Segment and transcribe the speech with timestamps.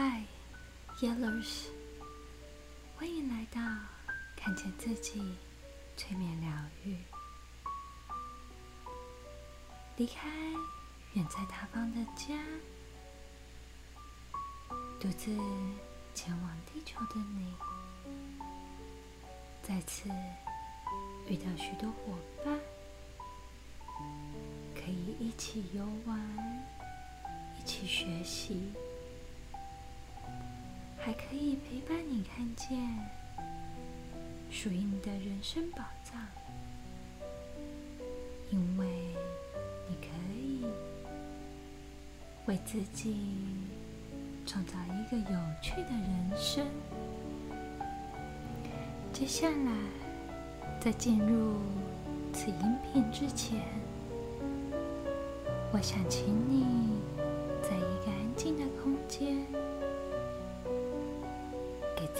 [0.00, 0.22] 嗨
[1.00, 1.64] ，Yellers，
[2.96, 3.60] 欢迎来到
[4.36, 5.34] 看见自己
[5.96, 6.48] 催眠疗
[6.84, 6.96] 愈。
[9.96, 10.28] 离开
[11.14, 12.36] 远在他方的家，
[15.00, 15.36] 独自
[16.14, 17.52] 前往地球的你，
[19.64, 20.08] 再次
[21.26, 22.56] 遇到许多伙伴，
[24.76, 26.64] 可以一起游玩，
[27.58, 28.72] 一起学习。
[31.00, 32.78] 还可以陪伴你看见
[34.50, 36.20] 属于你的人生宝藏，
[38.50, 38.86] 因为
[39.88, 40.66] 你可以
[42.46, 43.16] 为自己
[44.46, 46.66] 创造一个有趣的人生。
[49.12, 49.72] 接下来，
[50.80, 51.56] 在进入
[52.32, 53.60] 此音频之前，
[55.72, 56.77] 我想请你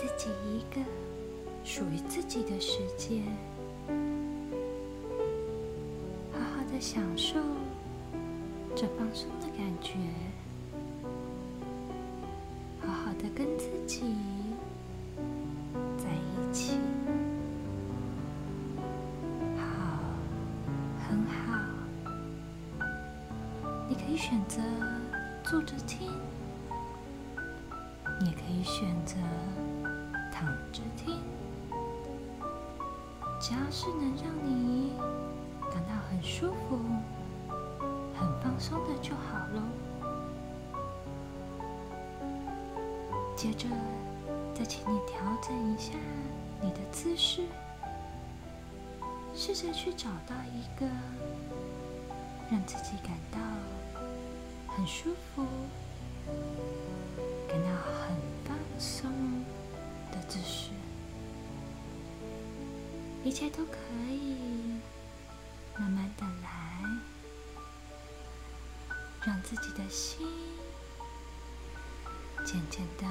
[0.00, 0.80] 自己一个
[1.64, 3.20] 属于自己的时间，
[6.32, 7.34] 好好的享受
[8.76, 9.94] 这放松的感觉，
[12.80, 14.14] 好好的跟自己
[15.96, 16.78] 在一起，
[19.56, 19.98] 好，
[21.08, 21.58] 很好。
[23.88, 24.60] 你可以选择
[25.42, 26.08] 坐着听，
[28.20, 29.16] 也可以选择。
[30.38, 31.20] 躺着听，
[33.40, 34.92] 只要是能让你
[35.68, 36.78] 感到很舒服、
[38.14, 39.60] 很放松的就好喽。
[43.34, 43.66] 接着，
[44.54, 45.94] 再请你调整一下
[46.60, 47.42] 你的姿势，
[49.34, 50.86] 试着去找到一个
[52.48, 53.40] 让自己感到
[54.68, 55.44] 很舒服、
[63.28, 63.76] 一切都可
[64.10, 64.80] 以
[65.78, 66.82] 慢慢的来，
[69.22, 70.26] 让自己的心
[72.46, 73.06] 渐渐的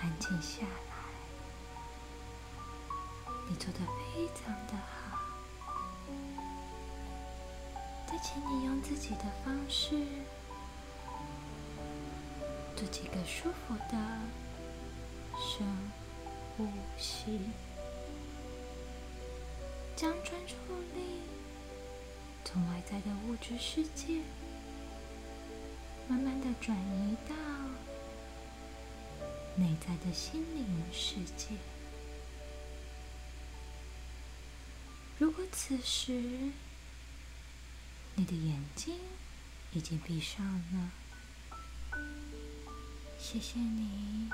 [0.00, 0.94] 安静下来。
[3.50, 5.18] 你做的非常的好，
[8.06, 10.06] 再请你用自己的方式
[12.74, 13.98] 做几个舒服的。
[15.34, 15.66] 深
[16.56, 16.66] 呼
[16.96, 17.40] 吸，
[19.94, 20.54] 将专注
[20.94, 21.20] 力
[22.44, 24.20] 从外在的物质世界，
[26.08, 27.34] 慢慢的转移到
[29.56, 31.54] 内在的心灵世界。
[35.18, 36.12] 如果此时
[38.14, 38.98] 你的眼睛
[39.72, 40.90] 已经闭上了，
[43.18, 44.30] 谢谢你。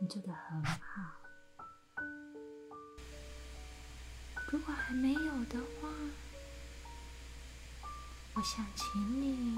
[0.00, 1.19] 你做的很好。
[4.50, 5.88] 如果还没有的话，
[8.34, 9.56] 我想请你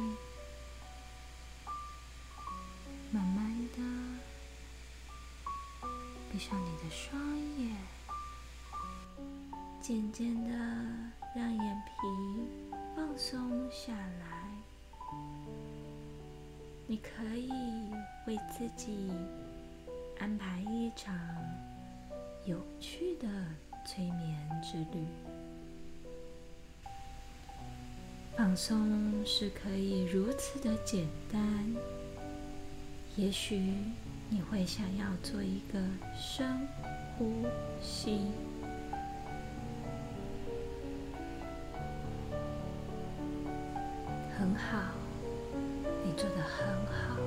[3.10, 3.78] 慢慢的
[6.30, 7.18] 闭上你的双
[7.58, 7.74] 眼，
[9.80, 10.50] 渐渐的
[11.34, 11.92] 让眼皮
[12.94, 14.46] 放松下来。
[16.86, 17.50] 你可以
[18.26, 19.10] 为自己。
[20.20, 21.12] 安排一场
[22.44, 23.26] 有趣的
[23.84, 25.04] 催眠之旅。
[28.36, 31.74] 放松是可以如此的简单。
[33.16, 33.74] 也许
[34.28, 35.78] 你会想要做一个
[36.16, 36.66] 深
[37.18, 37.30] 呼
[37.80, 38.20] 吸，
[44.38, 44.92] 很好，
[46.04, 47.18] 你做的很好。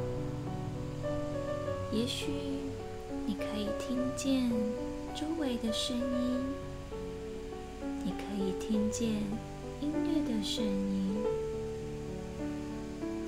[1.91, 2.55] 也许。
[3.27, 4.51] 你可以听见
[5.15, 6.43] 周围的声音，
[8.03, 9.07] 你可以听见
[9.79, 11.23] 音乐的声音，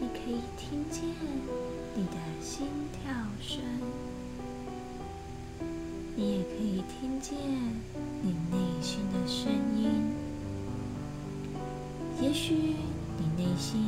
[0.01, 1.05] 你可以听见
[1.95, 3.61] 你的心跳声，
[6.13, 7.37] 你也可以听见
[8.21, 10.11] 你内心的声音。
[12.21, 12.53] 也许
[13.17, 13.85] 你内心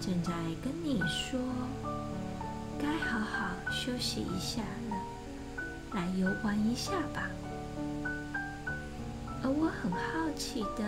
[0.00, 0.32] 正在
[0.64, 1.38] 跟你说
[2.76, 4.89] ：“该好好休息一下了。”
[5.92, 7.28] 来游玩一下吧，
[9.42, 9.98] 而我很好
[10.36, 10.84] 奇的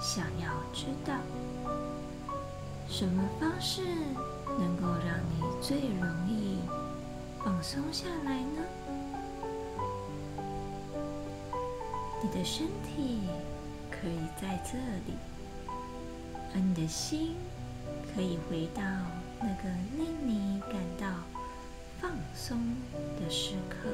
[0.00, 1.14] 想要知道，
[2.88, 3.82] 什么方式
[4.58, 6.58] 能够让你最容易
[7.42, 8.62] 放松下来呢？
[12.22, 13.20] 你的身体
[13.90, 15.14] 可以在这里，
[16.54, 17.36] 而你的心
[18.14, 18.82] 可以回到
[19.40, 21.06] 那个令你感到
[22.00, 22.58] 放松
[23.20, 23.88] 的时刻，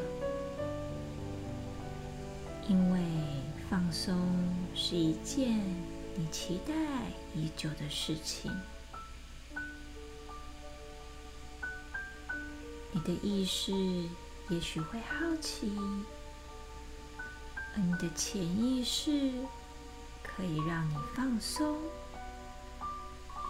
[2.68, 3.00] 因为
[3.68, 4.16] 放松
[4.74, 5.58] 是一件
[6.14, 6.72] 你期待
[7.34, 8.50] 已久的事情。
[12.92, 13.72] 你的意识
[14.50, 15.72] 也许会好奇，
[17.74, 19.32] 而你的潜意识
[20.22, 21.78] 可以让你放松，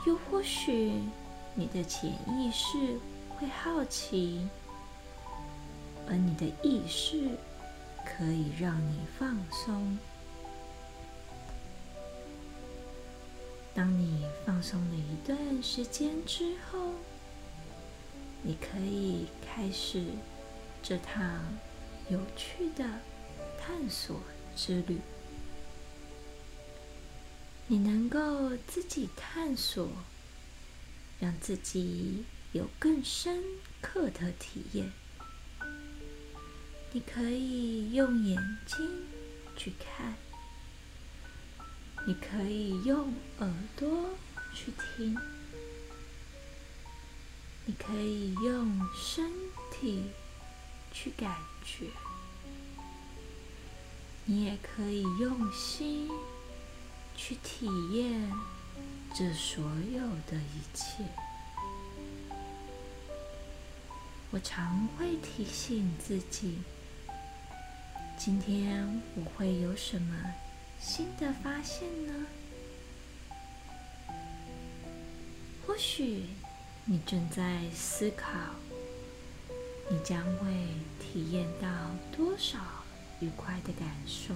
[0.06, 0.92] 又或许
[1.54, 2.98] 你的潜意识
[3.30, 4.48] 会好奇，
[6.08, 7.36] 而你的意识
[8.04, 9.98] 可以让你放松。
[13.74, 16.92] 当你放松了一段时间之后，
[18.42, 20.04] 你可以开始
[20.82, 21.42] 这趟
[22.08, 22.84] 有趣的
[23.58, 24.20] 探索
[24.54, 25.00] 之旅。
[27.66, 29.88] 你能够自己探索，
[31.18, 33.42] 让自己有更深
[33.80, 34.92] 刻的体验。
[36.94, 39.06] 你可以用眼睛
[39.56, 40.14] 去看，
[42.06, 44.10] 你可以用耳朵
[44.54, 45.16] 去听。
[47.64, 49.30] 你可以用身
[49.70, 50.10] 体
[50.92, 51.34] 去感
[51.64, 51.86] 觉，
[54.26, 56.10] 你也可以用心
[57.16, 58.30] 去体验
[59.14, 61.04] 这所有的一切。
[64.32, 66.58] 我常会提醒自己，
[68.24, 70.14] 今天我会有什么
[70.78, 72.12] 新的发现呢？
[75.66, 76.26] 或许。
[76.84, 78.28] 你正在思考，
[79.90, 80.52] 你将会
[81.00, 81.68] 体验到
[82.16, 82.58] 多少
[83.18, 84.34] 愉快的感受？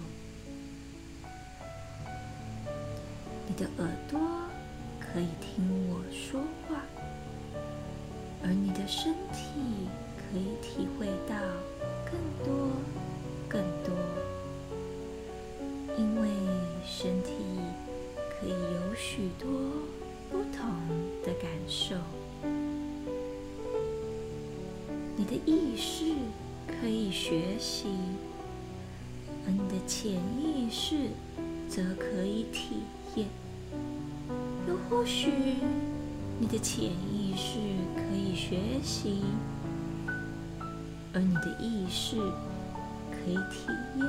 [3.47, 4.21] 你的耳朵
[5.01, 6.83] 可以听我说话，
[8.43, 11.37] 而你的身体可以体会到
[12.05, 12.13] 更
[12.45, 12.71] 多、
[13.57, 13.95] 更多，
[15.97, 16.29] 因为
[16.85, 17.33] 身体
[18.29, 19.49] 可以有许多
[20.31, 20.69] 不同
[21.25, 21.97] 的感受。
[25.17, 26.13] 你的意识
[26.67, 27.87] 可以学习，
[29.47, 31.09] 而你的潜意识
[31.67, 32.83] 则可以体
[33.15, 33.27] 验。
[34.69, 35.31] 又或许，
[36.39, 37.59] 你的潜意识
[37.95, 39.23] 可以学习，
[41.15, 42.19] 而你的意识
[43.27, 44.07] 可以体验。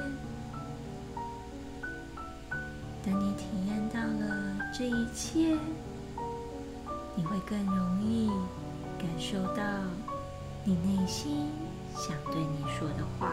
[3.03, 5.57] 当你体验到了这一切，
[7.15, 8.29] 你会更容易
[8.99, 9.63] 感受到。
[10.63, 11.49] 你内心
[11.95, 13.31] 想对你说的话。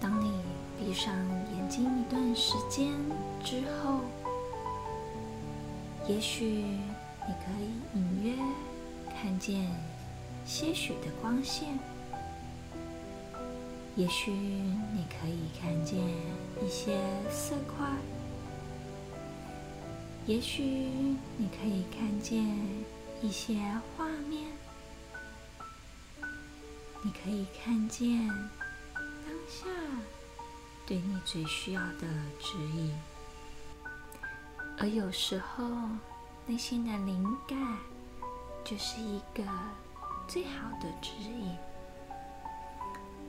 [0.00, 0.32] 当你
[0.78, 1.14] 闭上
[1.54, 2.90] 眼睛一段时间
[3.44, 4.00] 之后，
[6.08, 6.64] 也许
[7.28, 8.32] 你可以隐约
[9.20, 9.70] 看见
[10.46, 11.78] 些许的光线，
[13.96, 15.98] 也许你可以看见
[16.64, 16.98] 一些
[17.30, 17.86] 色块，
[20.26, 20.62] 也许
[21.36, 22.44] 你可以看见
[23.20, 23.56] 一些
[23.96, 24.46] 画面。
[27.02, 29.66] 你可以看见当下
[30.86, 32.06] 对你最需要的
[32.38, 32.94] 指引，
[34.78, 35.64] 而有时候
[36.46, 37.58] 内心的灵感
[38.64, 39.42] 就是一个
[40.28, 41.56] 最好的指引。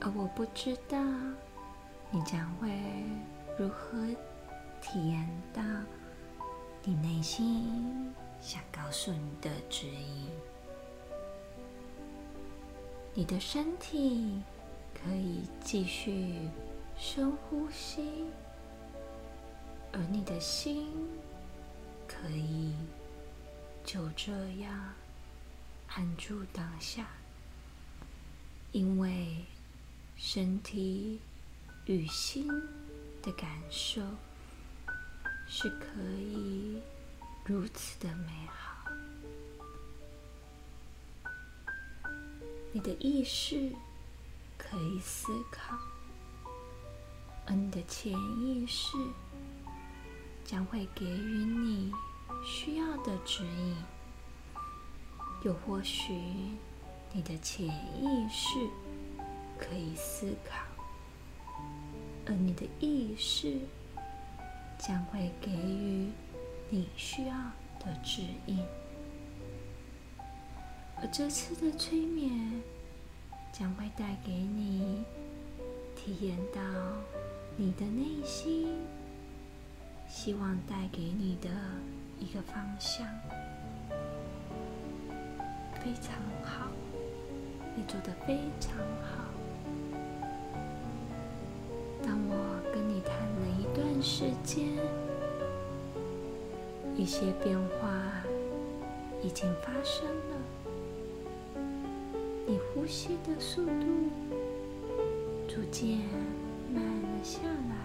[0.04, 0.98] 而我不知道
[2.10, 2.68] 你将会
[3.56, 3.96] 如何
[4.80, 5.62] 体验到
[6.82, 10.28] 你内心想告诉你的指引。
[13.14, 14.42] 你的身体
[14.92, 16.48] 可以继续
[16.98, 18.24] 深呼吸，
[19.92, 20.88] 而你的心
[22.08, 22.74] 可以
[23.84, 24.32] 就这
[24.62, 24.94] 样
[25.86, 27.06] 安住当下，
[28.72, 29.44] 因为
[30.24, 31.18] 身体
[31.84, 32.46] 与心
[33.20, 34.00] 的感受
[35.48, 36.80] 是可以
[37.44, 38.88] 如此的美好。
[42.70, 43.72] 你的意识
[44.56, 45.76] 可以思考，
[47.44, 48.96] 而你的潜意识
[50.44, 51.92] 将会给予你
[52.44, 53.76] 需要的指引。
[55.42, 56.14] 又或许，
[57.12, 58.70] 你的潜意识
[59.62, 60.56] 可以思考，
[62.26, 63.60] 而你的意识
[64.76, 66.10] 将会给予
[66.68, 67.34] 你需要
[67.78, 68.58] 的指引。
[70.96, 72.60] 而这次的催眠
[73.52, 75.04] 将会带给你
[75.94, 76.60] 体验到
[77.56, 78.80] 你的内心
[80.08, 81.48] 希望带给你的
[82.18, 83.06] 一个方向。
[85.80, 86.14] 非常
[86.44, 86.68] 好，
[87.76, 89.21] 你做的非常好。
[92.04, 94.66] 当我跟你谈了一段时间，
[96.96, 98.22] 一些变化
[99.22, 100.36] 已经发生了，
[102.46, 103.86] 你呼吸的速度
[105.48, 105.98] 逐渐
[106.74, 107.76] 慢了下来，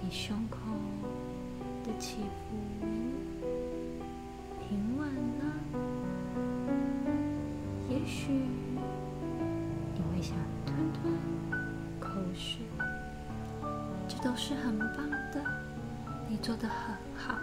[0.00, 0.58] 你胸口
[1.84, 2.56] 的起伏
[4.60, 5.08] 平稳
[5.40, 5.44] 了，
[7.90, 8.32] 也许
[9.94, 11.61] 你会想吞吞。
[12.22, 12.58] 不是，
[14.08, 15.44] 这都是很棒的，
[16.28, 17.34] 你做的很好。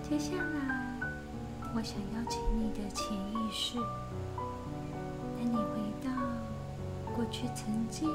[0.00, 0.94] 接下来，
[1.74, 3.78] 我想邀请你的潜意识，
[5.36, 5.64] 带你回
[6.02, 6.10] 到
[7.14, 8.08] 过去曾经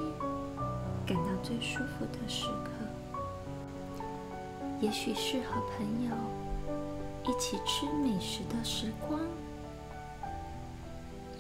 [1.06, 3.92] 感到最舒服的时刻，
[4.80, 6.16] 也许是和朋友
[7.26, 9.20] 一起吃美食的时光，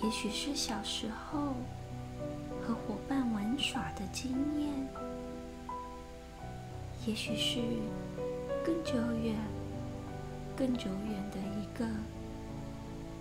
[0.03, 1.53] 也许是小时候。
[2.73, 4.87] 伙伴玩耍的经验，
[7.05, 7.61] 也许是
[8.65, 9.35] 更久远、
[10.57, 11.85] 更久远的一个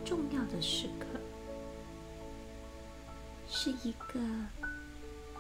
[0.04, 1.06] 重要的时刻，
[3.48, 4.20] 是一个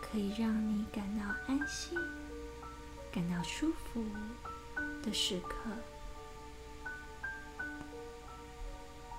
[0.00, 1.98] 可以让你感到安心、
[3.10, 4.04] 感到舒服
[5.02, 5.70] 的时刻。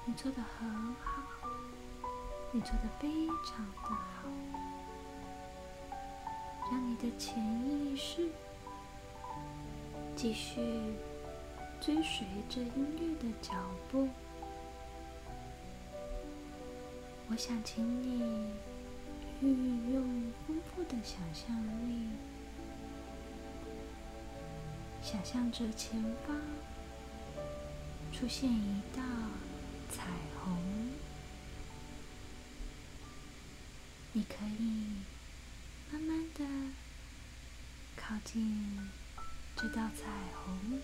[0.05, 0.69] 你做的很
[1.01, 1.23] 好，
[2.51, 4.27] 你做的非常的好。
[6.71, 8.27] 让你的潜意识
[10.15, 10.59] 继续
[11.79, 13.53] 追随着音乐的脚
[13.91, 14.09] 步。
[17.29, 18.21] 我想请你
[19.41, 21.55] 运用丰富的想象
[21.87, 22.07] 力，
[25.01, 26.35] 想象着前方
[28.11, 29.01] 出现一道
[29.91, 30.07] 彩
[30.43, 30.57] 虹，
[34.13, 34.83] 你可以。
[35.91, 36.43] 慢慢的
[37.95, 38.89] 靠近
[39.55, 40.81] 这道彩虹，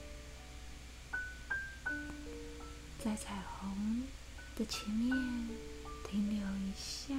[3.03, 4.03] 在彩虹
[4.55, 5.09] 的前面
[6.07, 7.15] 停留一下，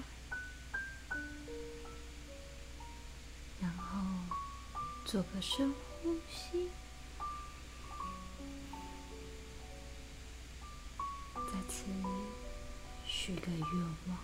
[3.61, 3.99] 然后
[5.05, 6.69] 做个深呼吸，
[11.35, 11.87] 再次
[13.05, 14.17] 许个愿望。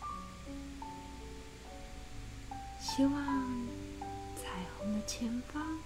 [2.80, 3.66] 希望
[4.36, 5.80] 彩虹的前方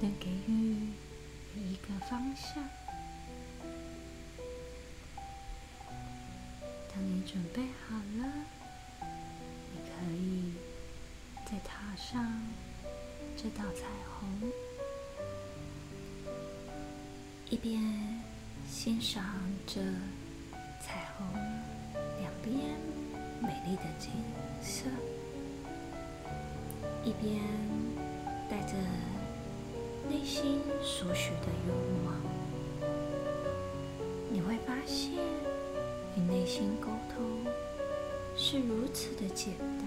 [0.00, 0.76] 能给予
[1.54, 2.62] 你一个方向。
[6.92, 8.32] 当你准备好了，
[9.72, 10.52] 你可以
[11.44, 12.40] 再踏上
[13.36, 13.86] 这道彩
[14.18, 14.50] 虹，
[17.50, 17.82] 一边
[18.68, 19.24] 欣赏
[19.66, 19.80] 着
[20.80, 21.26] 彩虹
[22.20, 22.54] 两边
[23.40, 24.10] 美丽的景
[24.60, 24.90] 色。
[27.04, 27.40] 一边
[28.50, 28.74] 带着
[30.08, 31.74] 内心所许的愿
[32.06, 32.14] 望，
[34.32, 35.12] 你会发现
[36.16, 37.24] 与内心沟通
[38.36, 39.86] 是如此的简单。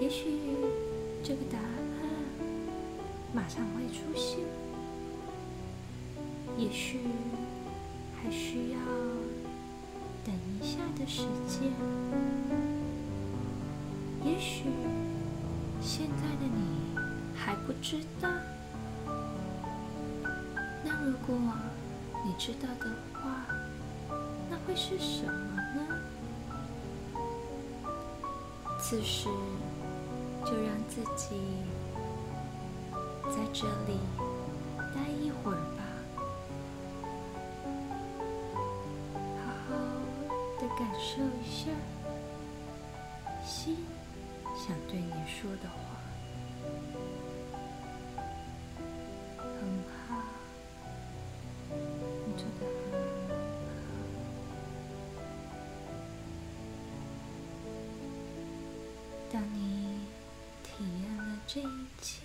[0.00, 0.38] 也许
[1.22, 1.64] 这个答案
[3.32, 4.38] 马上会出现，
[6.56, 7.00] 也许
[8.16, 8.78] 还需要
[10.24, 11.70] 等一下的时间。
[14.24, 14.64] 也许
[15.80, 16.97] 现在的你
[17.44, 18.28] 还不知道，
[20.84, 21.34] 那如果
[22.24, 23.46] 你知道的话，
[24.50, 25.80] 那会是什么呢？
[28.80, 29.28] 此时
[30.44, 31.40] 就让自己
[33.30, 33.98] 在这里
[34.94, 35.82] 待一会儿吧，
[39.44, 39.74] 好好
[40.60, 41.70] 的感受一下
[43.44, 43.76] 心。
[44.56, 45.78] 想对你说的话，
[61.60, 62.20] 这一切，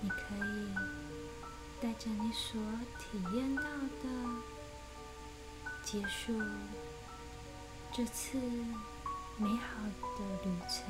[0.00, 0.68] 你可以
[1.82, 2.60] 带着你所
[2.96, 4.08] 体验到的，
[5.82, 6.40] 结束
[7.92, 8.38] 这次。
[9.36, 9.82] 美好
[10.16, 10.84] 的旅程。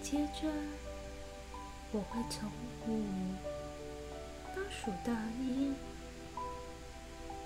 [0.00, 0.48] 接着，
[1.90, 2.48] 我会从
[2.86, 3.02] 五
[4.54, 5.72] 倒数到一，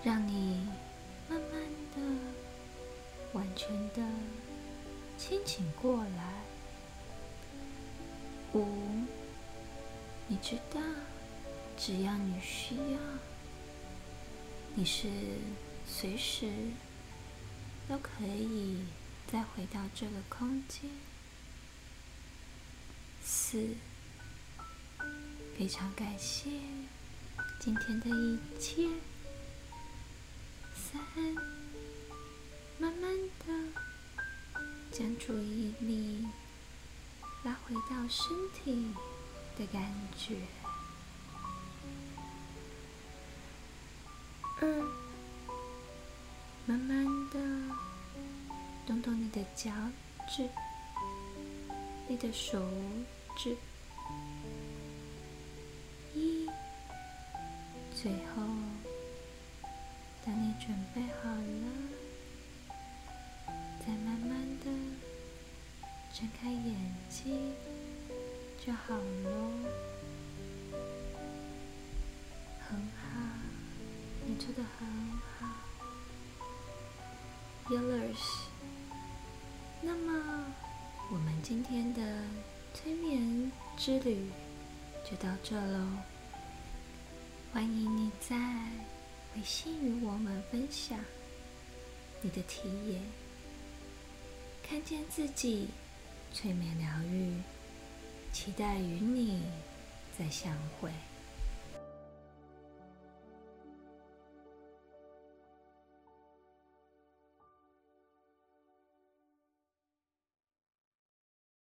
[0.05, 0.69] 让你
[1.31, 1.63] 慢慢
[1.95, 2.03] 的、
[3.33, 4.03] 完全的
[5.19, 6.35] 清醒过来。
[8.53, 8.67] 五，
[10.29, 10.81] 你知道，
[11.77, 12.99] 只要你需要，
[14.75, 15.09] 你是
[15.87, 16.51] 随时
[17.89, 18.85] 都可以
[19.31, 20.91] 再回到这个空间。
[23.23, 23.75] 四，
[25.59, 26.51] 非常感谢
[27.61, 28.89] 今天的一切。
[30.75, 31.03] 三，
[32.79, 33.83] 慢慢的
[34.99, 36.27] 将注意力
[37.45, 38.87] 拉回到身体
[39.59, 40.39] 的感觉。
[44.59, 44.67] 二，
[46.65, 47.39] 慢慢的
[48.87, 49.71] 动动你的脚
[50.27, 50.49] 趾，
[52.09, 52.59] 你的手
[53.37, 53.55] 指。
[56.15, 56.49] 一，
[57.95, 58.43] 最后。
[60.25, 61.69] 当你准备好了，
[63.79, 64.67] 再慢慢的
[66.19, 66.75] 睁开眼
[67.11, 67.53] 睛
[68.65, 69.53] 就好咯。
[72.67, 73.21] 很好，
[74.25, 75.47] 你做的很好
[77.69, 78.47] ，Yours。
[79.83, 80.47] 那么，
[81.13, 82.25] 我们今天的
[82.73, 84.31] 催眠之旅
[85.05, 85.87] 就到这喽。
[87.53, 88.37] 欢迎你在。
[89.37, 90.99] 微信与我们分享
[92.23, 93.03] 你的体验，
[94.63, 95.69] 看见自己，
[96.37, 97.33] 催眠疗愈，
[98.31, 99.41] 期待与你
[100.19, 100.91] 再相会。